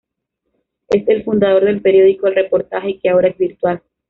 [0.89, 3.83] Es el fundador del periódico El Reportaje, que ahora es virtual.